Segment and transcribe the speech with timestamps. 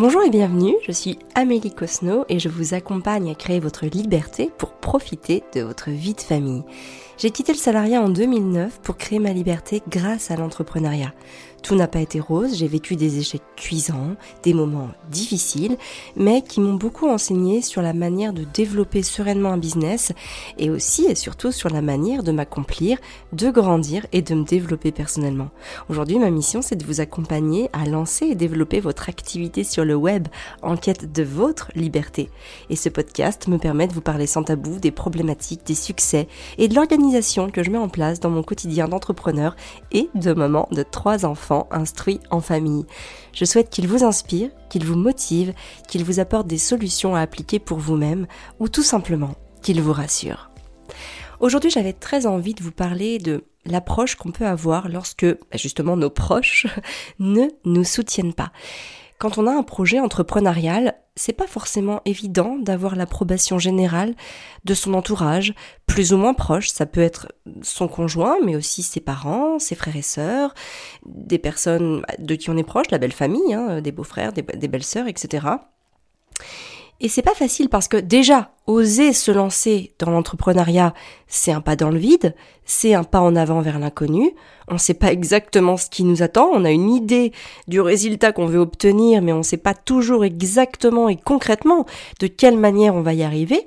[0.00, 4.48] Bonjour et bienvenue, je suis Amélie Cosno et je vous accompagne à créer votre liberté
[4.56, 6.62] pour profiter de votre vie de famille.
[7.16, 11.12] J'ai quitté le salariat en 2009 pour créer ma liberté grâce à l'entrepreneuriat.
[11.62, 15.76] Tout n'a pas été rose, j'ai vécu des échecs cuisants, des moments difficiles,
[16.16, 20.12] mais qui m'ont beaucoup enseigné sur la manière de développer sereinement un business
[20.56, 22.98] et aussi et surtout sur la manière de m'accomplir,
[23.32, 25.50] de grandir et de me développer personnellement.
[25.88, 29.94] Aujourd'hui, ma mission, c'est de vous accompagner à lancer et développer votre activité sur le
[29.94, 30.28] web
[30.62, 32.30] en quête de votre liberté.
[32.70, 36.68] Et ce podcast me permet de vous parler sans tabou des problématiques, des succès et
[36.68, 39.56] de l'organisation que je mets en place dans mon quotidien d'entrepreneur
[39.92, 42.84] et de maman de trois enfants instruit en famille.
[43.32, 45.54] Je souhaite qu'il vous inspire, qu'il vous motive,
[45.88, 48.26] qu'il vous apporte des solutions à appliquer pour vous-même
[48.58, 50.50] ou tout simplement qu'il vous rassure.
[51.40, 55.96] Aujourd'hui, j'avais très envie de vous parler de l'approche qu'on peut avoir lorsque bah, justement
[55.96, 56.66] nos proches
[57.18, 58.52] ne nous soutiennent pas.
[59.18, 64.14] Quand on a un projet entrepreneurial, c'est pas forcément évident d'avoir l'approbation générale
[64.64, 65.54] de son entourage,
[65.88, 66.68] plus ou moins proche.
[66.68, 70.54] Ça peut être son conjoint, mais aussi ses parents, ses frères et sœurs,
[71.04, 74.68] des personnes de qui on est proche, la belle famille, hein, des beaux-frères, des, des
[74.68, 75.48] belles-sœurs, etc.
[77.00, 80.94] Et c'est pas facile parce que déjà, oser se lancer dans l'entrepreneuriat,
[81.28, 84.34] c'est un pas dans le vide, c'est un pas en avant vers l'inconnu.
[84.66, 87.32] On ne sait pas exactement ce qui nous attend, on a une idée
[87.68, 91.86] du résultat qu'on veut obtenir, mais on ne sait pas toujours exactement et concrètement
[92.18, 93.66] de quelle manière on va y arriver.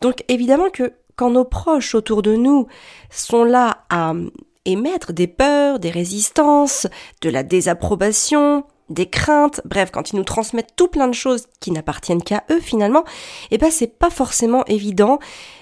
[0.00, 2.66] Donc évidemment que quand nos proches autour de nous
[3.10, 4.14] sont là à
[4.64, 6.86] émettre des peurs, des résistances,
[7.20, 11.70] de la désapprobation, des craintes, bref, quand ils nous transmettent tout plein de choses qui
[11.70, 13.04] n'appartiennent qu'à eux finalement,
[13.50, 15.18] eh ben c'est pas forcément évident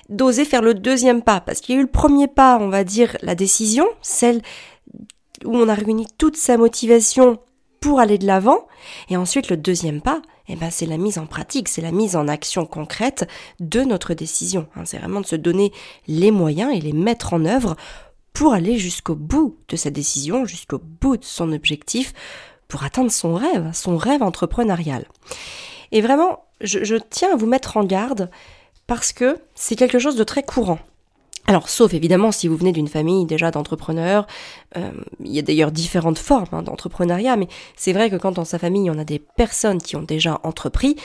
[0.08, 2.82] d'oser faire le deuxième pas, parce qu'il y a eu le premier pas, on va
[2.82, 4.42] dire, la décision, celle
[5.44, 7.38] où on a réuni toute sa motivation
[7.80, 8.66] pour aller de l'avant,
[9.08, 12.16] et ensuite le deuxième pas, eh ben c'est la mise en pratique, c'est la mise
[12.16, 13.28] en action concrète
[13.60, 14.66] de notre décision.
[14.74, 14.82] Hein.
[14.84, 15.72] c'est vraiment de se donner
[16.08, 17.76] les moyens et les mettre en œuvre
[18.32, 22.14] pour aller jusqu'au bout de sa décision, jusqu'au bout de son objectif,
[22.68, 25.06] pour atteindre son rêve, son rêve entrepreneurial.
[25.90, 28.30] Et vraiment, je, tiens à vous mettre en garde
[28.86, 30.78] parce que c'est quelque chose de très courant.
[31.46, 34.26] Alors, sauf évidemment si vous venez d'une famille déjà d'entrepreneurs,
[34.76, 34.90] euh,
[35.24, 38.58] il y a d'ailleurs différentes formes hein, d'entrepreneuriat, mais c'est vrai que quand dans sa
[38.58, 40.96] famille on a des personnes qui ont déjà entrepris,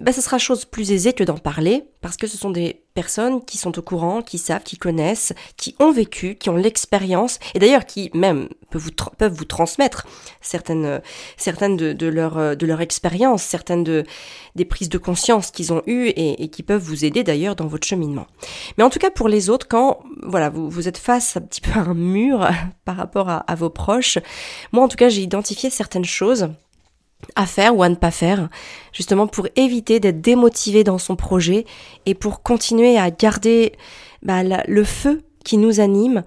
[0.00, 2.80] ben, ce sera chose plus aisée que d'en parler, parce que ce sont des
[3.46, 7.58] qui sont au courant, qui savent, qui connaissent, qui ont vécu, qui ont l'expérience, et
[7.58, 10.06] d'ailleurs qui même peuvent vous, transmettre
[10.40, 11.00] certaines,
[11.76, 14.04] de, de leur, expérience, certaines de,
[14.54, 17.86] des prises de conscience qu'ils ont eues et, qui peuvent vous aider d'ailleurs dans votre
[17.86, 18.26] cheminement.
[18.78, 21.72] Mais en tout cas pour les autres, quand voilà, vous, êtes face un petit peu
[21.72, 22.48] à un mur
[22.84, 24.18] par rapport à vos proches,
[24.72, 26.50] moi en tout cas j'ai identifié certaines choses
[27.34, 28.48] à faire ou à ne pas faire,
[28.92, 31.64] justement pour éviter d'être démotivé dans son projet
[32.06, 33.72] et pour continuer à garder
[34.22, 36.24] bah, le feu qui nous anime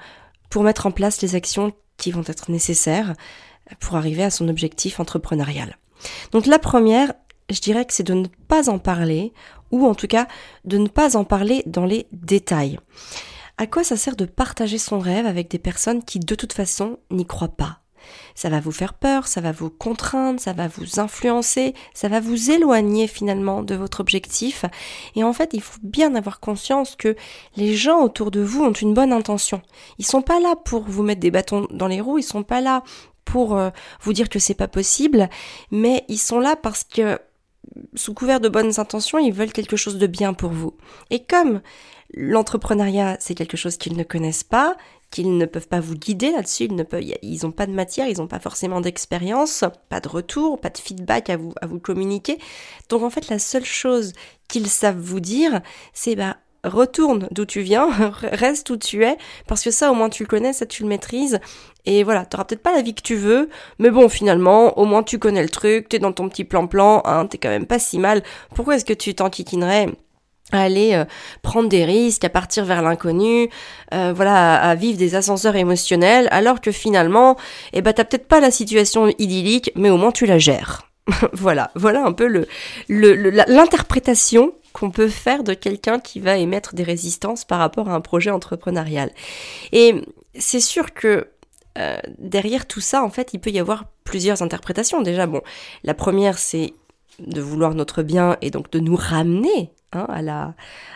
[0.50, 3.14] pour mettre en place les actions qui vont être nécessaires
[3.80, 5.78] pour arriver à son objectif entrepreneurial.
[6.32, 7.14] Donc la première,
[7.50, 9.34] je dirais que c'est de ne pas en parler,
[9.72, 10.28] ou en tout cas
[10.66, 12.80] de ne pas en parler dans les détails.
[13.58, 17.00] À quoi ça sert de partager son rêve avec des personnes qui de toute façon
[17.12, 17.83] n'y croient pas?
[18.36, 22.20] Ça va vous faire peur, ça va vous contraindre, ça va vous influencer, ça va
[22.20, 24.66] vous éloigner finalement de votre objectif.
[25.16, 27.16] Et en fait, il faut bien avoir conscience que
[27.56, 29.62] les gens autour de vous ont une bonne intention.
[29.98, 32.62] Ils sont pas là pour vous mettre des bâtons dans les roues, ils sont pas
[32.62, 32.84] là
[33.26, 33.70] pour euh,
[34.02, 35.30] vous dire que c'est pas possible,
[35.72, 37.20] mais ils sont là parce que
[37.96, 40.74] sous couvert de bonnes intentions, ils veulent quelque chose de bien pour vous.
[41.10, 41.62] Et comme
[42.14, 44.76] l'entrepreneuriat, c'est quelque chose qu'ils ne connaissent pas,
[45.14, 48.08] qu'ils ne peuvent pas vous guider là-dessus, ils ne peuvent, ils n'ont pas de matière,
[48.08, 51.80] ils n'ont pas forcément d'expérience, pas de retour, pas de feedback à vous, à vous
[51.80, 52.40] communiquer.
[52.90, 54.14] Donc en fait, la seule chose
[54.48, 55.62] qu'ils savent vous dire,
[55.94, 57.90] c'est bah retourne d'où tu viens,
[58.24, 60.90] reste où tu es, parce que ça au moins tu le connais, ça tu le
[60.90, 61.40] maîtrises,
[61.86, 63.50] et voilà, t'auras peut-être pas la vie que tu veux,
[63.80, 67.28] mais bon finalement, au moins tu connais le truc, t'es dans ton petit plan-plan, hein,
[67.28, 68.24] t'es quand même pas si mal,
[68.56, 69.90] pourquoi est-ce que tu t'enquiquinerais?
[70.62, 71.06] Aller euh,
[71.42, 73.50] prendre des risques, à partir vers l'inconnu,
[73.94, 77.38] euh, voilà, à, vivre des ascenseurs émotionnels, alors que finalement,
[77.74, 80.90] eh ben t'as peut-être pas la situation idyllique, mais au moins tu la gères.
[81.34, 82.48] voilà, voilà un peu le
[82.88, 88.02] l'interprétation qu'on peut faire de quelqu'un qui va émettre des résistances par rapport à un
[88.02, 89.12] projet entrepreneurial.
[89.72, 90.02] Et
[90.38, 91.28] c'est sûr que
[91.78, 95.02] euh, derrière tout ça, en fait, il peut y avoir plusieurs interprétations.
[95.02, 95.42] Déjà, bon,
[95.84, 96.74] la première, c'est
[97.20, 100.54] de vouloir notre bien et donc de nous ramener hein, à, la,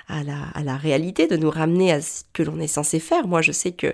[0.08, 3.28] à, la, à la réalité, de nous ramener à ce que l'on est censé faire.
[3.28, 3.94] Moi, je sais que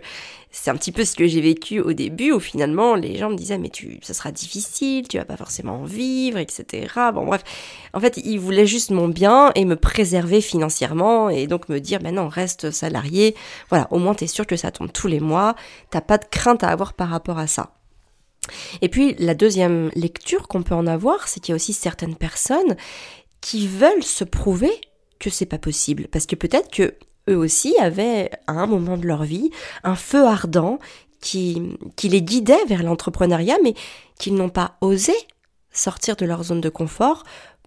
[0.55, 3.35] c'est un petit peu ce que j'ai vécu au début, où finalement les gens me
[3.35, 6.93] disaient mais tu, ça sera difficile, tu vas pas forcément en vivre, etc.
[7.13, 7.43] Bon bref,
[7.93, 12.03] en fait ils voulaient juste mon bien et me préserver financièrement et donc me dire
[12.03, 13.35] maintenant reste salarié,
[13.69, 15.55] voilà au moins tu es sûr que ça tombe tous les mois,
[15.89, 17.73] t'as pas de crainte à avoir par rapport à ça.
[18.83, 22.15] Et puis la deuxième lecture qu'on peut en avoir, c'est qu'il y a aussi certaines
[22.15, 22.75] personnes
[23.41, 24.71] qui veulent se prouver
[25.19, 26.95] que c'est pas possible, parce que peut-être que
[27.29, 29.49] eux aussi avaient à un moment de leur vie
[29.83, 30.79] un feu ardent
[31.21, 31.61] qui,
[31.95, 33.73] qui les guidait vers l'entrepreneuriat, mais
[34.19, 35.13] qu'ils n'ont pas osé
[35.71, 37.23] sortir de leur zone de confort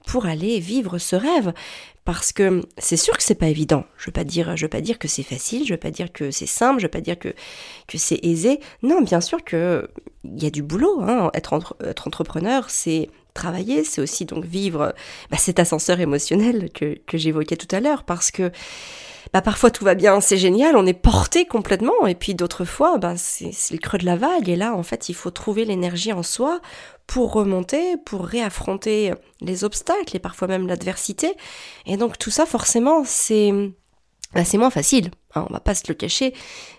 [0.07, 1.53] pour aller vivre ce rêve.
[2.05, 3.85] Parce que c'est sûr que c'est pas évident.
[3.99, 6.13] Je veux pas dire, je veux pas dire que c'est facile, je veux pas dire
[6.13, 7.35] que c'est simple, je veux pas dire que,
[7.89, 8.61] que c'est aisé.
[8.85, 9.91] Non, bien sûr que
[10.23, 11.01] il y a du boulot.
[11.01, 11.31] Hein.
[11.35, 14.95] Être, être entrepreneur, c'est travailler, c'est aussi donc vivre
[15.31, 18.51] bah, cet ascenseur émotionnel que, j'évoquais tout à l'heure, parce que
[19.33, 22.99] bah parfois tout va bien, c'est génial, on est porté complètement, et puis d'autres fois,
[22.99, 26.13] bah c'est le creux de la vague, et là, en fait, il faut trouver l'énergie
[26.13, 26.61] en soi
[27.07, 31.35] pour remonter, pour réaffronter les obstacles et parfois même l'adversité.
[31.87, 33.53] Et donc tout ça, forcément, c'est
[34.37, 35.11] bah, c'est moins facile.
[35.35, 36.35] Hein, on va pas se le cacher.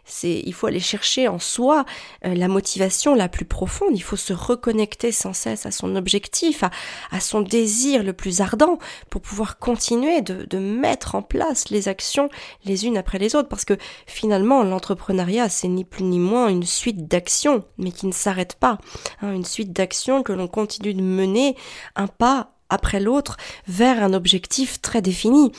[0.06, 1.86] C'est, il faut aller chercher en soi
[2.24, 3.90] euh, la motivation la plus profonde.
[3.96, 6.64] Il faut se reconnecter sans cesse à son objectif,
[7.12, 8.78] à, son désir le plus ardent,
[9.10, 12.30] pour pouvoir continuer de, de, mettre en place les actions
[12.64, 13.50] les unes après les autres.
[13.50, 18.14] Parce que finalement, l'entrepreneuriat, c'est ni plus ni moins une suite d'actions, mais qui ne
[18.14, 18.78] s'arrête pas.
[19.24, 21.56] Hein, une suite d'actions que l'on continue de mener
[21.96, 23.38] un pas après l'autre
[23.68, 25.52] vers un objectif très défini.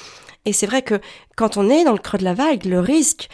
[0.45, 1.01] Et c'est vrai que
[1.37, 3.29] quand on est dans le creux de la vague, le risque,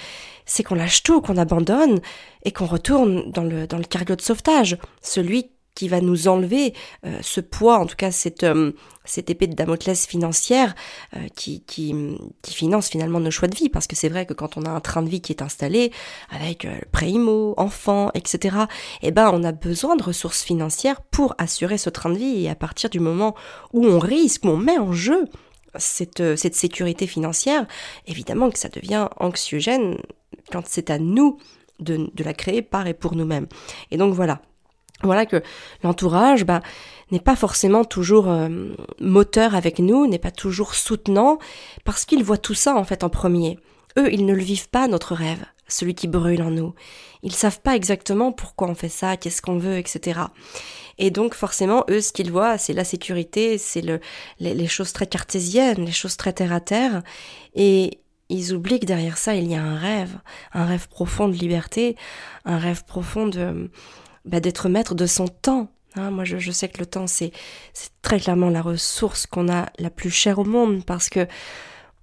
[0.46, 2.00] c'est qu'on lâche tout, qu'on abandonne
[2.44, 6.72] et qu'on retourne dans le, dans le cargo de sauvetage, celui qui va nous enlever
[7.04, 8.72] euh, ce poids, en tout cas cette, euh,
[9.04, 10.74] cette épée de Damoclès financière
[11.16, 11.94] euh, qui, qui,
[12.46, 13.68] finance finalement nos choix de vie.
[13.68, 15.90] Parce que c'est vrai que quand on a un train de vie qui est installé,
[16.30, 18.56] avec pré-IMO, enfants, etc.,
[19.02, 22.44] eh ben on a besoin de ressources financières pour assurer ce train de vie.
[22.44, 23.34] Et à partir du moment
[23.72, 25.28] où on risque, où on met en jeu
[25.76, 27.66] cette, euh, cette sécurité financière,
[28.06, 29.98] évidemment que ça devient anxiogène
[30.50, 31.38] quand c'est à nous
[31.80, 33.46] de, de, la créer par et pour nous-mêmes.
[33.90, 34.40] Et donc voilà.
[35.02, 35.42] Voilà que
[35.82, 36.62] l'entourage bah,
[37.10, 41.38] n'est pas forcément toujours euh, moteur avec nous, n'est pas toujours soutenant,
[41.84, 43.58] parce qu'ils voient tout ça en fait en premier.
[43.98, 45.44] Eux, ils ne le vivent pas, notre rêve,
[45.74, 46.74] celui qui brûle en nous.
[47.22, 50.20] Ils savent pas exactement pourquoi on fait ça, qu'est-ce qu'on veut, etc.
[50.98, 54.00] Et donc forcément, eux, ce qu'ils voient, c'est la sécurité, c'est le,
[54.38, 57.02] les, choses très cartésiennes, les choses très terre à terre.
[57.54, 60.18] Et ils oublient que derrière ça, il y a un rêve,
[60.52, 61.96] un rêve profond de liberté,
[62.44, 63.70] un rêve profond de
[64.24, 65.70] bah, d'être maître de son temps.
[65.96, 67.32] Hein, moi, je, je, sais que le temps, c'est
[68.02, 71.26] très clairement la ressource qu'on a la plus chère au monde parce que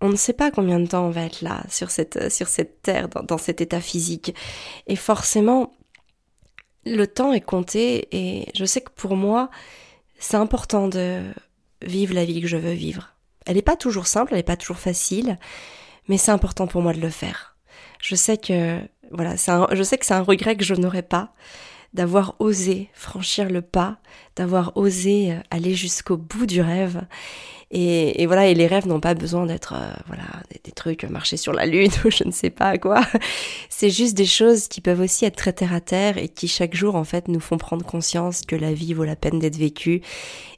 [0.02, 2.82] on ne sait pas combien de temps on va être là sur cette sur cette
[2.82, 4.36] terre dans, cet état physique
[4.88, 5.72] et forcément
[6.86, 9.50] le temps est compté et je sais que pour moi,
[10.18, 11.22] c'est important de
[11.84, 13.14] vivre la vie que je veux vivre.
[13.46, 15.38] Elle n'est pas toujours simple, elle n'est pas toujours facile,
[16.08, 17.56] mais c'est important pour moi de le faire.
[18.02, 18.80] Je sais que
[19.12, 21.34] voilà, je sais que c'est un regret que je n'aurais pas
[21.94, 23.98] d'avoir osé franchir le pas,
[24.36, 27.06] d'avoir osé aller jusqu'au bout du rêve
[27.74, 30.24] et, voilà, et les rêves n'ont pas besoin d'être euh, voilà
[30.66, 33.02] des, trucs marcher sur la lune ou je ne sais pas quoi.
[33.70, 36.76] C'est juste des choses qui peuvent aussi être très terre à terre et qui chaque
[36.76, 40.02] jour en fait nous font prendre conscience que la vie vaut la peine d'être vécue.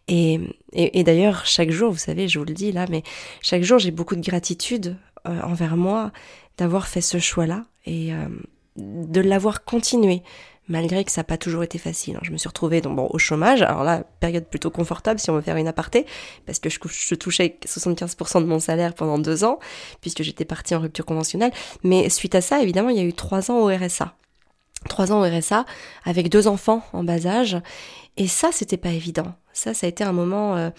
[0.07, 0.39] Et,
[0.73, 3.03] et, d'ailleurs chaque jour, vous savez, je vous le dis là, mais
[3.41, 6.11] chaque jour j'ai beaucoup de gratitude euh, envers moi
[6.57, 8.27] d'avoir fait ce choix-là et euh,
[8.75, 10.23] de l'avoir continué
[10.67, 12.15] malgré que ça n'a pas toujours été facile.
[12.15, 12.21] Hein.
[12.23, 15.35] Je me suis retrouvée donc, bon, au chômage, alors là, période plutôt confortable si on
[15.35, 16.05] veut faire une aparté,
[16.45, 19.59] parce que je, touchais 75% de mon salaire pendant deux ans,
[20.01, 21.51] puisque j'étais partie en rupture conventionnelle.
[21.83, 24.15] Mais suite à ça, évidemment, il y a eu trois ans au RSA.
[24.89, 25.65] Trois ans au RSA,
[26.05, 27.57] avec deux enfants en bas âge.
[28.17, 29.33] Et ça, c'était pas évident.
[29.53, 30.69] Ça, ça a été un moment euh,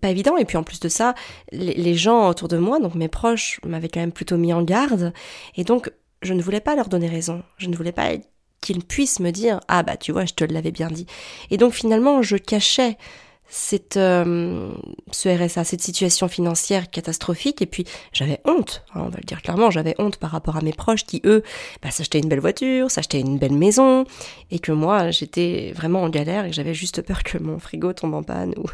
[0.00, 0.36] pas évident.
[0.36, 1.14] Et puis en plus de ça,
[1.52, 4.62] les, les gens autour de moi, donc mes proches, m'avaient quand même plutôt mis en
[4.62, 5.12] garde.
[5.56, 5.90] Et donc,
[6.22, 7.42] je ne voulais pas leur donner raison.
[7.56, 8.28] Je ne voulais pas être
[8.66, 11.06] qu'il puisse me dire ah bah tu vois je te l'avais bien dit
[11.50, 12.98] et donc finalement je cachais
[13.48, 14.72] cette euh,
[15.12, 17.62] ce RSA cette situation financière catastrophique.
[17.62, 20.62] Et puis j'avais honte hein, on va le dire clairement j'avais honte par rapport à
[20.62, 21.44] mes proches qui eux
[21.80, 24.04] bah, s'achetaient une belle voiture s'achetaient une belle maison.
[24.50, 28.14] Et que moi j'étais vraiment en galère et j'avais juste peur que mon frigo tombe
[28.14, 28.64] en panne ou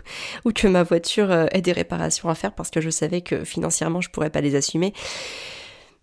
[0.47, 3.45] ou que ma voiture euh, ait des réparations à faire parce que je savais que
[3.45, 4.95] financièrement je pourrais pas les assumer.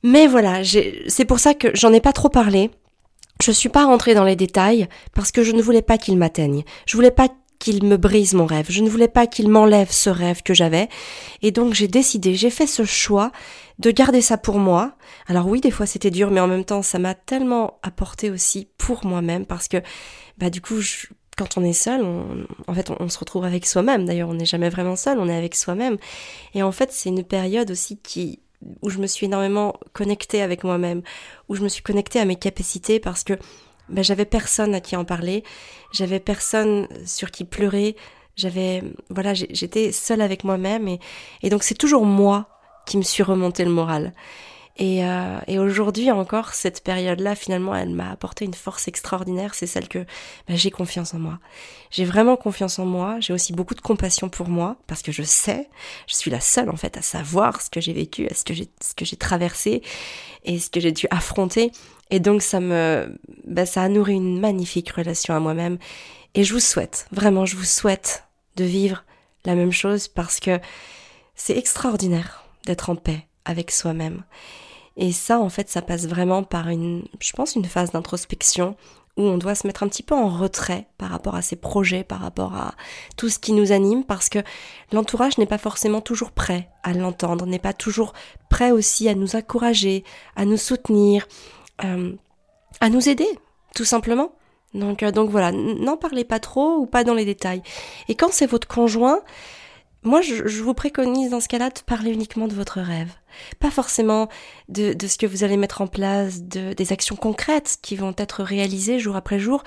[0.04, 2.72] Mais voilà, c'est pour ça que j'en ai pas trop parlé,
[3.42, 6.64] je suis pas rentrée dans les détails parce que je ne voulais pas qu'ils m'atteignent.
[6.86, 7.30] Je voulais pas
[7.60, 8.68] qu'il me brise mon rêve.
[8.70, 10.90] Je ne voulais pas qu'il m'enlève ce rêve que j'avais.
[11.42, 13.32] Et donc j'ai décidé, j'ai fait ce choix
[13.80, 14.94] de garder ça pour moi.
[15.28, 18.70] Alors oui, des fois c'était dur, mais en même temps, ça m'a tellement apporté aussi
[18.78, 19.78] pour moi-même parce que,
[20.38, 20.80] bah du coup,
[21.38, 22.04] quand on est seul,
[22.68, 24.06] en fait, on, se retrouve avec soi-même.
[24.06, 25.98] D'ailleurs, on n'est jamais vraiment seul, on est avec soi-même.
[26.54, 28.40] Et en fait, c'est une période aussi qui
[28.82, 31.02] où je me suis énormément connectée avec moi-même,
[31.48, 33.34] où je me suis connectée à mes capacités parce que
[33.90, 35.44] bah, j'avais personne à qui en parler,
[35.92, 37.96] j'avais personne sur qui pleurer,
[38.36, 41.00] j'avais voilà, j'étais seule avec moi-même et,
[41.42, 42.48] et donc c'est toujours moi
[42.86, 44.14] qui me suis remonté le moral.
[44.82, 49.54] Et, euh, et aujourd'hui encore, cette période-là, finalement, elle m'a apporté une force extraordinaire.
[49.54, 50.00] C'est celle que
[50.48, 51.40] bah, j'ai confiance en moi.
[51.92, 53.20] J'ai vraiment confiance en moi.
[53.20, 55.70] J'ai aussi beaucoup de compassion pour moi parce que je sais,
[56.08, 58.70] je suis la seule en fait à savoir ce que j'ai vécu, ce que j'ai,
[58.82, 59.82] ce que j'ai traversé
[60.46, 61.74] et ce que j'ai dû affronter.
[62.10, 65.78] Et donc ça me, bah, ça a nourri une magnifique relation à moi-même.
[66.36, 68.24] Et je vous souhaite, vraiment, je vous souhaite
[68.56, 69.04] de vivre
[69.44, 70.58] la même chose parce que
[71.36, 74.24] c'est extraordinaire d'être en paix avec soi-même.
[75.00, 78.76] Et ça, en fait, ça passe vraiment par une, je pense, une phase d'introspection
[79.16, 82.04] où on doit se mettre un petit peu en retrait par rapport à ses projets,
[82.04, 82.74] par rapport à
[83.16, 84.40] tout ce qui nous anime, parce que
[84.92, 88.12] l'entourage n'est pas forcément toujours prêt à l'entendre, n'est pas toujours
[88.50, 90.04] prêt aussi à nous encourager,
[90.36, 91.28] à nous soutenir,
[91.86, 92.14] euh,
[92.82, 93.28] à nous aider,
[93.76, 94.34] tout simplement.
[94.74, 97.64] Donc, euh, donc voilà, n'en parlez pas trop ou pas dans les détails.
[98.10, 99.22] Et quand c'est votre conjoint,
[100.04, 103.12] moi, je, vous préconise dans ce cas-là de parler uniquement de votre rêve.
[103.60, 104.30] Pas forcément
[104.70, 108.44] de, ce que vous allez mettre en place, de, des actions concrètes qui vont être
[108.44, 109.64] réalisées jour après jour,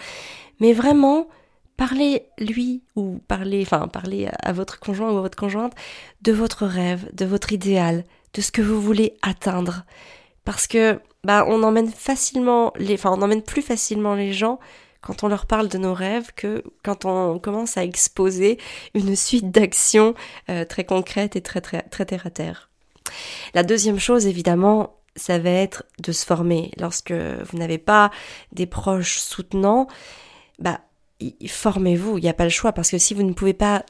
[0.58, 1.28] mais vraiment
[1.76, 5.74] parler lui ou parler, enfin parler à votre conjoint ou à votre conjointe
[6.22, 9.84] de votre rêve, de votre idéal, de ce que vous voulez atteindre.
[10.44, 14.58] Parce que bah on emmène facilement les, enfin on emmène plus facilement les gens
[15.02, 18.58] quand on leur parle de nos rêves que quand on commence à exposer
[18.94, 20.14] une suite d'actions
[20.48, 22.70] euh, très concrètes et très, très, très terre à terre.
[23.54, 26.70] La deuxième chose, évidemment, ça va être de se former.
[26.78, 28.10] Lorsque vous n'avez pas
[28.52, 29.86] des proches soutenants,
[30.58, 30.80] bah,
[31.46, 33.84] formez-vous, il n'y a pas le choix, parce que si vous ne pouvez pas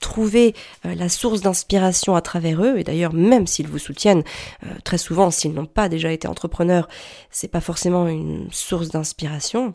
[0.00, 0.54] trouver
[0.84, 4.24] euh, la source d'inspiration à travers eux, et d'ailleurs même s'ils vous soutiennent,
[4.64, 6.88] euh, très souvent s'ils n'ont pas déjà été entrepreneurs,
[7.30, 9.74] c'est pas forcément une source d'inspiration,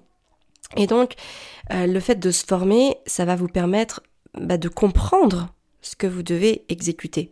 [0.77, 1.13] et donc,
[1.71, 4.01] euh, le fait de se former, ça va vous permettre
[4.37, 7.31] bah, de comprendre ce que vous devez exécuter.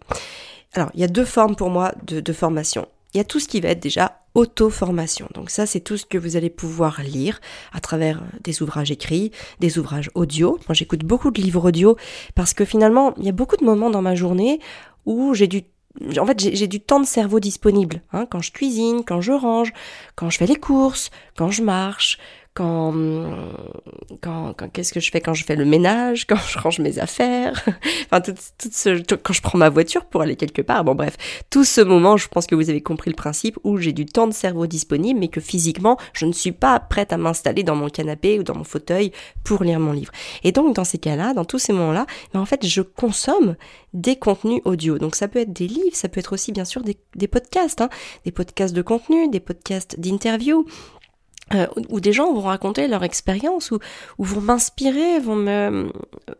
[0.73, 2.87] Alors, il y a deux formes pour moi de, formation.
[3.13, 5.27] Il y a tout ce qui va être déjà auto-formation.
[5.33, 7.41] Donc ça, c'est tout ce que vous allez pouvoir lire
[7.73, 10.59] à travers des ouvrages écrits, des ouvrages audio.
[10.67, 11.97] Moi, j'écoute beaucoup de livres audio
[12.35, 14.59] parce que finalement, il y a beaucoup de moments dans ma journée
[15.05, 15.63] où j'ai du
[16.19, 18.01] en fait, j'ai du temps de cerveau disponible.
[18.13, 19.73] Hein, quand je cuisine, quand je range,
[20.15, 22.19] quand je fais les courses, quand je marche,
[22.59, 22.93] quand,
[24.19, 27.63] quand, qu'est-ce que je fais quand je fais le ménage, quand je range mes affaires,
[28.11, 28.33] enfin tout,
[28.69, 30.83] ce, quand je prends ma voiture pour aller quelque part.
[30.83, 31.15] Bon bref,
[31.49, 34.27] tout ce moment, je pense que vous avez compris le principe où j'ai du temps
[34.27, 37.87] de cerveau disponible, mais que physiquement, je ne suis pas prête à m'installer dans mon
[37.87, 39.13] canapé ou dans mon fauteuil
[39.45, 40.11] pour lire mon livre.
[40.43, 43.55] Et donc dans ces cas-là, dans tous ces moments-là, ben, en fait, je consomme
[43.93, 44.97] des contenus audio.
[44.97, 47.79] Donc ça peut être des livres, ça peut être aussi bien sûr des, des podcasts,
[47.79, 47.89] hein,
[48.25, 50.65] des podcasts de contenu, des podcasts d'interview,
[51.53, 53.79] euh, où des gens vont raconter leur expérience, ou,
[54.19, 55.89] vont m'inspirer, vont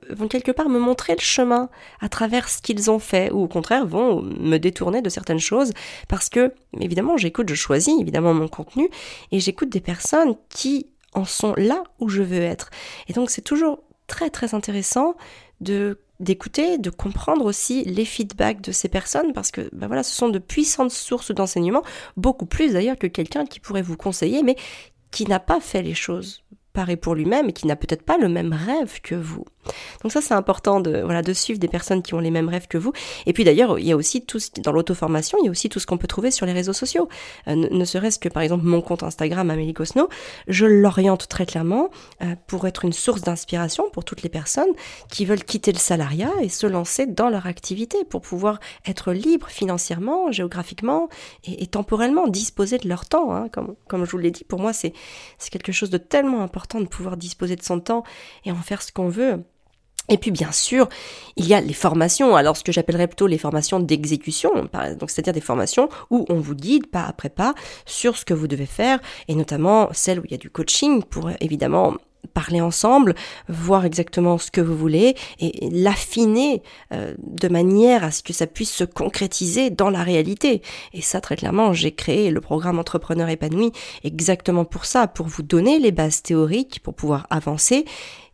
[0.10, 3.48] vont quelque part me montrer le chemin à travers ce qu'ils ont fait, ou au
[3.48, 5.72] contraire vont me détourner de certaines choses,
[6.08, 8.90] parce que évidemment j'écoute, je choisis évidemment mon contenu,
[9.32, 12.70] et j'écoute des personnes qui en sont là où je veux être.
[13.08, 15.16] Et donc c'est toujours très très intéressant
[15.62, 20.14] de d'écouter, de comprendre aussi les feedbacks de ces personnes parce que ben voilà, ce
[20.14, 21.82] sont de puissantes sources d'enseignement,
[22.18, 24.58] beaucoup plus d'ailleurs que quelqu'un qui pourrait vous conseiller mais
[25.12, 28.30] qui n'a pas fait les choses pareil pour lui-même et qui n'a peut-être pas le
[28.30, 29.46] même rêve que vous.
[30.02, 32.68] Donc ça c'est important de voilà de suivre des personnes qui ont les mêmes rêves
[32.68, 32.94] que vous.
[33.26, 35.80] Et puis d'ailleurs il y a aussi tout dans l'auto-formation il y a aussi tout
[35.80, 37.10] ce qu'on peut trouver sur les réseaux sociaux.
[37.48, 40.10] Euh, ne, serait-ce que par exemple mon compte Instagram Amélie Cosno,
[40.48, 41.90] je l'oriente très clairement
[42.22, 44.70] euh, pour être une source d'inspiration pour toutes les personnes
[45.10, 49.48] qui veulent quitter le salariat et se lancer dans leur activité pour pouvoir être libre
[49.48, 51.10] financièrement, géographiquement
[51.44, 53.34] et, temporellement, disposer de leur temps.
[53.34, 53.50] Hein.
[53.50, 54.94] comme comme je vous l'ai dit, pour moi c'est
[55.52, 58.04] quelque chose de tellement important de pouvoir disposer de son temps
[58.46, 59.44] et en faire ce qu'on veut.
[60.10, 60.90] Et puis bien sûr,
[61.36, 64.52] il y a les formations, alors ce que j'appellerais plutôt les formations d'exécution,
[65.00, 67.54] donc c'est-à-dire des formations où on vous guide pas après pas
[67.86, 71.04] sur ce que vous devez faire, et notamment celles où il y a du coaching
[71.04, 71.96] pour évidemment
[72.34, 73.16] parler ensemble,
[73.48, 76.62] voir exactement ce que vous voulez et l'affiner
[76.94, 80.62] euh, de manière à ce que ça puisse se concrétiser dans la réalité.
[80.94, 83.72] Et ça, très clairement, j'ai créé le programme Entrepreneur épanoui
[84.04, 87.86] exactement pour ça, pour vous donner les bases théoriques pour pouvoir avancer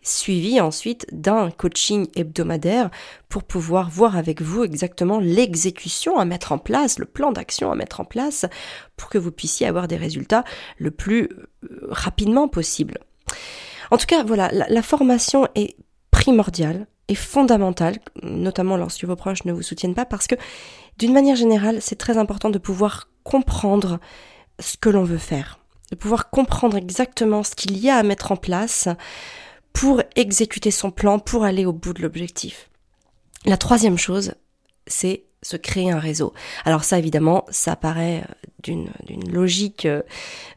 [0.05, 2.89] suivi ensuite d'un coaching hebdomadaire
[3.27, 7.75] pour pouvoir voir avec vous exactement l'exécution à mettre en place, le plan d'action à
[7.75, 8.45] mettre en place
[8.95, 10.43] pour que vous puissiez avoir des résultats
[10.77, 11.29] le plus
[11.63, 12.99] euh, rapidement possible.
[13.91, 15.75] En tout cas, voilà, la, formation est
[16.11, 20.35] primordiale et fondamentale, notamment lorsque vos proches ne vous soutiennent pas, parce que
[20.97, 23.99] d'une manière générale, c'est très important de pouvoir comprendre
[24.59, 25.59] ce que l'on veut faire,
[25.91, 28.87] de pouvoir comprendre exactement ce qu'il y a à mettre en place
[29.75, 32.69] pour exécuter son plan, pour aller au bout de l'objectif.
[33.45, 34.33] La troisième chose,
[34.87, 36.33] c'est se créer un réseau.
[36.63, 38.89] Alors ça, évidemment, ça paraît euh, d'une,
[39.31, 40.01] logique euh,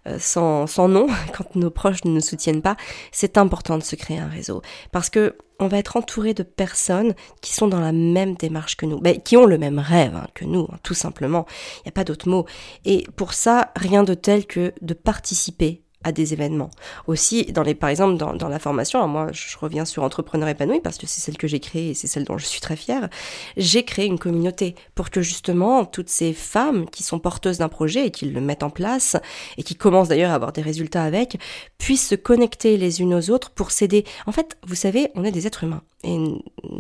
[0.07, 2.77] euh, sans, sans nom quand nos proches ne nous soutiennent pas.
[3.13, 7.15] C'est important de se créer un réseau parce que on va être entouré de personnes
[7.43, 10.29] qui sont dans la même démarche que nous, ben, qui ont le même rêve hein,
[10.33, 11.45] que nous, hein, tout simplement.
[11.79, 12.47] Il n'y a pas d'autre mot.
[12.85, 16.71] Et pour ça, rien de tel que de participer à des événements.
[17.07, 20.81] Aussi, dans les, par exemple, dans, dans la formation, moi je reviens sur Entrepreneur épanoui
[20.81, 23.09] parce que c'est celle que j'ai créée et c'est celle dont je suis très fière,
[23.57, 28.07] j'ai créé une communauté pour que justement toutes ces femmes qui sont porteuses d'un projet
[28.07, 29.17] et qui le mettent en place
[29.57, 31.39] et qui commencent d'ailleurs à avoir des résultats avec,
[31.79, 34.05] puissent se connecter les unes aux autres pour s'aider.
[34.27, 35.83] En fait, vous savez, on est des êtres humains.
[36.05, 36.17] Et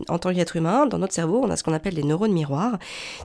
[0.08, 2.78] en tant qu'être humain, dans notre cerveau, on a ce qu'on appelle les neurones miroirs,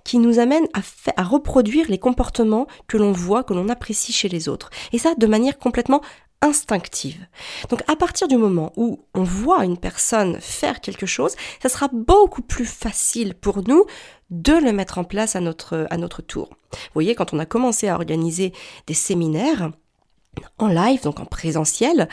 [0.04, 4.50] qui nous amènent à, reproduire les comportements que l'on voit, que l'on apprécie chez les
[4.50, 4.70] autres.
[4.92, 6.02] Et ça, de manière complètement
[6.42, 7.26] instinctive.
[7.70, 11.88] Donc à partir du moment où on voit une personne faire quelque chose, ça sera
[11.94, 13.86] beaucoup plus facile pour nous
[14.30, 16.50] de le mettre en place à notre, à notre tour.
[16.72, 18.52] Vous voyez, quand on a commencé à organiser
[18.88, 19.72] des séminaires,
[20.58, 22.08] en live, donc en présentiel,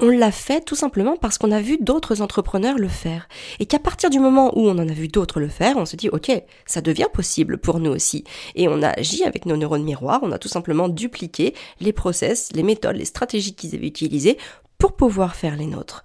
[0.00, 3.28] on l'a fait tout simplement parce qu'on a vu d'autres entrepreneurs le faire.
[3.60, 5.96] Et qu'à partir du moment où on en a vu d'autres le faire, on se
[5.96, 6.30] dit, OK,
[6.66, 8.24] ça devient possible pour nous aussi.
[8.54, 12.50] Et on a agi avec nos neurones miroirs, on a tout simplement dupliqué les process,
[12.52, 14.38] les méthodes, les stratégies qu'ils avaient utilisées
[14.78, 16.02] pour pouvoir faire les nôtres.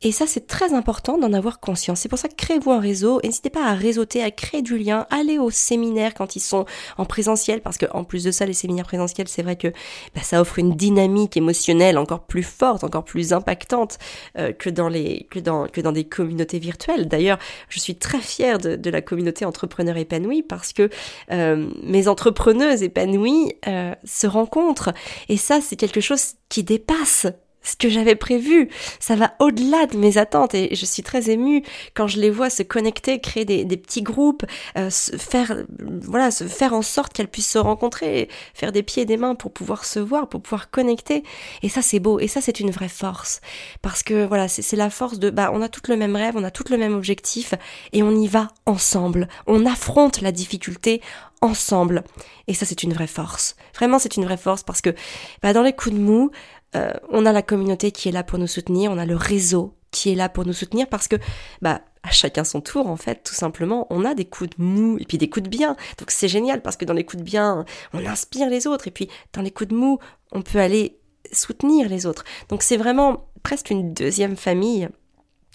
[0.00, 2.00] Et ça, c'est très important d'en avoir conscience.
[2.00, 3.20] C'est pour ça que créez-vous un réseau.
[3.24, 5.06] N'hésitez pas à réseauter, à créer du lien.
[5.10, 6.66] Allez aux séminaires quand ils sont
[6.98, 9.68] en présentiel, parce que en plus de ça, les séminaires présentiels, c'est vrai que
[10.14, 13.98] bah, ça offre une dynamique émotionnelle encore plus forte, encore plus impactante
[14.38, 17.08] euh, que dans les que dans que dans des communautés virtuelles.
[17.08, 17.38] D'ailleurs,
[17.68, 20.88] je suis très fière de, la communauté entrepreneur épanouie parce que
[21.32, 24.92] euh, mes entrepreneuses épanouies euh, se rencontrent.
[25.28, 27.26] Et ça, c'est quelque chose qui dépasse
[27.68, 28.68] ce que j'avais prévu.
[28.98, 31.62] Ça va au-delà de mes attentes et je suis très émue
[31.94, 34.44] quand je les vois se connecter, créer des, petits groupes,
[34.76, 35.64] euh, faire
[36.02, 39.34] voilà, se faire en sorte qu'elles puissent se rencontrer, faire des pieds et des mains
[39.34, 41.22] pour pouvoir se voir, pour pouvoir connecter.
[41.62, 43.40] Et ça c'est beau et ça c'est une vraie force
[43.82, 46.44] parce que voilà, c'est la force de bah on a tout le même rêve, on
[46.44, 47.54] a tout le même objectif
[47.92, 49.28] et on y va ensemble.
[49.46, 51.00] On affronte la difficulté
[51.40, 52.04] ensemble.
[52.46, 53.56] Et ça, c'est une vraie force.
[53.74, 54.94] Vraiment, c'est une vraie force parce que
[55.42, 56.30] bah, dans les coups de mou,
[56.76, 59.74] euh, on a la communauté qui est là pour nous soutenir, on a le réseau
[59.90, 61.16] qui est là pour nous soutenir parce que
[61.62, 64.98] bah à chacun son tour en fait tout simplement on a des coups de mou
[65.00, 65.76] et puis des coups de bien.
[65.98, 68.90] Donc c'est génial parce que dans les coups de bien on inspire les autres et
[68.90, 69.98] puis dans les coups de mou
[70.32, 70.98] on peut aller
[71.32, 72.24] soutenir les autres.
[72.48, 74.88] Donc c'est vraiment presque une deuxième famille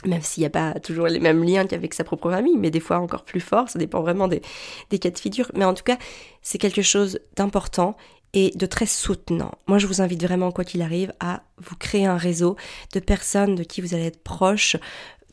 [0.06, 2.80] même s'il n'y a pas toujours les mêmes liens qu'avec sa propre famille, mais des
[2.80, 4.42] fois encore plus fort, ça dépend vraiment des,
[4.90, 5.50] des cas de figure.
[5.56, 5.98] Mais en tout cas,
[6.42, 7.96] c'est quelque chose d'important
[8.34, 9.52] et de très soutenant.
[9.68, 12.56] Moi, je vous invite vraiment, quoi qu'il arrive, à vous créer un réseau
[12.94, 14.76] de personnes de qui vous allez être proche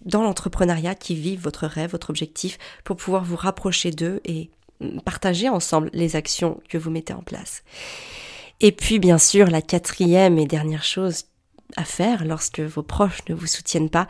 [0.05, 4.51] dans l'entrepreneuriat, qui vivent votre rêve, votre objectif, pour pouvoir vous rapprocher d'eux et
[5.05, 7.63] partager ensemble les actions que vous mettez en place.
[8.61, 11.25] Et puis, bien sûr, la quatrième et dernière chose
[11.77, 14.09] à faire lorsque vos proches ne vous soutiennent pas,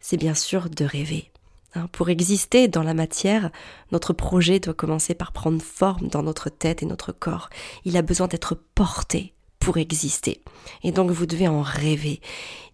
[0.00, 1.29] c'est bien sûr de rêver.
[1.74, 3.50] Hein, pour exister dans la matière,
[3.92, 7.48] notre projet doit commencer par prendre forme dans notre tête et notre corps.
[7.84, 10.42] Il a besoin d'être porté pour exister.
[10.82, 12.20] Et donc vous devez en rêver.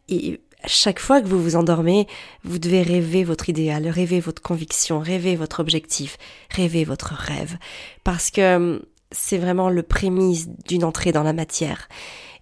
[0.09, 2.07] Et chaque fois que vous vous endormez,
[2.45, 6.17] vous devez rêver votre idéal, rêver votre conviction, rêver votre objectif,
[6.51, 7.59] rêver votre rêve.
[8.03, 8.83] Parce que hum,
[9.13, 11.89] c'est vraiment le prémisse d'une entrée dans la matière.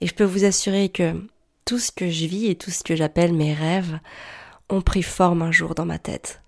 [0.01, 1.14] Et je peux vous assurer que
[1.64, 3.99] tout ce que je vis et tout ce que j'appelle mes rêves
[4.70, 6.42] ont pris forme un jour dans ma tête.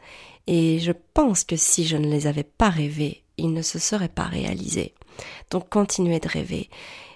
[0.47, 4.09] Et je pense que si je ne les avais pas rêvés, ils ne se seraient
[4.09, 4.95] pas réalisés.
[5.51, 6.71] Donc continuez de rêver.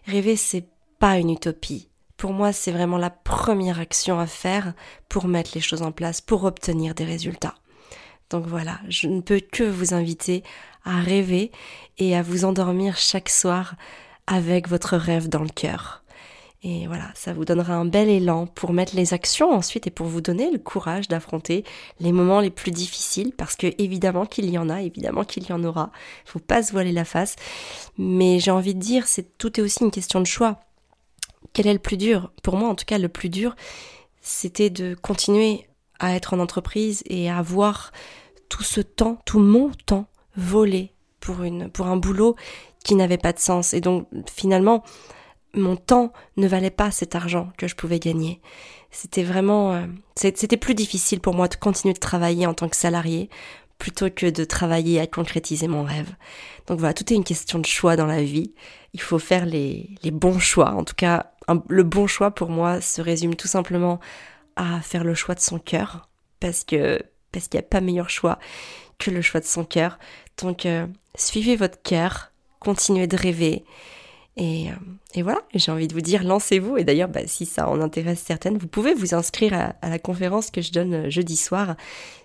[0.06, 0.66] Rêver, c'est
[0.98, 1.88] pas une utopie.
[2.16, 4.74] Pour moi, c'est vraiment la première action à faire
[5.08, 7.54] pour mettre les choses en place, pour obtenir des résultats.
[8.28, 10.44] Donc voilà, je ne peux que vous inviter
[10.84, 11.50] à rêver
[11.98, 13.74] et à vous endormir chaque soir
[14.26, 16.04] avec votre rêve dans le cœur.
[16.62, 20.07] Et voilà, ça vous donnera un bel élan pour mettre les actions ensuite et pour
[20.07, 21.64] vous donner le courage d'affronter
[22.01, 25.53] les moments les plus difficiles parce que évidemment qu'il y en a, évidemment qu'il y
[25.53, 25.90] en aura.
[26.27, 27.37] Faut pas se voiler la face.
[27.96, 30.61] Mais j'ai envie de dire, c'est tout est aussi une question de choix.
[31.55, 32.31] Quel est le plus dur?
[32.42, 33.57] Pour moi, en tout cas, le plus dur,
[34.20, 35.66] c'était de continuer
[35.99, 37.90] à être en entreprise et à avoir
[38.51, 42.37] tout ce temps, tout mon temps volé pour une, pour un boulot
[42.85, 43.73] qui n'avait pas de sens.
[43.73, 44.85] Et donc, finalement,
[45.54, 48.40] mon temps ne valait pas cet argent que je pouvais gagner.
[48.90, 49.86] C'était vraiment, euh,
[50.16, 53.30] c'était plus difficile pour moi de continuer de travailler en tant que salarié
[53.78, 56.14] plutôt que de travailler à concrétiser mon rêve.
[56.66, 58.52] Donc voilà, tout est une question de choix dans la vie.
[58.92, 60.72] Il faut faire les, les bons choix.
[60.72, 61.32] En tout cas,
[61.68, 63.98] le bon choix pour moi se résume tout simplement
[64.56, 66.08] à faire le choix de son cœur,
[66.38, 67.00] parce que
[67.32, 68.38] parce qu'il n'y a pas meilleur choix
[68.98, 69.98] que le choix de son cœur.
[70.42, 73.64] Donc euh, suivez votre cœur, continuez de rêver
[74.40, 74.70] euh,
[75.14, 76.76] et, voilà, j'ai envie de vous dire, lancez-vous.
[76.76, 80.50] Et d'ailleurs, bah, si ça en intéresse certaines, vous pouvez vous inscrire à, la conférence
[80.50, 81.76] que je donne euh, jeudi soir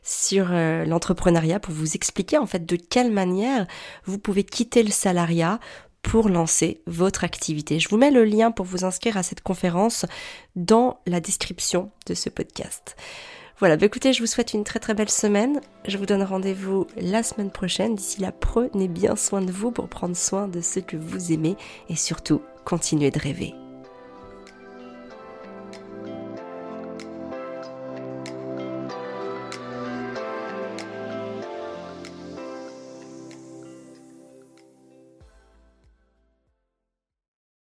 [0.03, 3.65] sur euh, l'entrepreneuriat pour vous expliquer en fait de quelle manière
[4.05, 5.59] vous pouvez quitter le salariat
[6.03, 7.79] pour lancer votre activité.
[7.79, 10.05] Je vous mets le lien pour vous inscrire à cette conférence
[10.55, 12.95] dans la description de ce podcast.
[13.57, 15.61] Voilà, bah écoutez, je vous souhaite une très très belle semaine.
[15.87, 17.95] Je vous donne rendez-vous la semaine prochaine.
[17.95, 21.55] D'ici là, prenez bien soin de vous pour prendre soin de ceux que vous aimez
[21.87, 23.53] et surtout, continuez de rêver.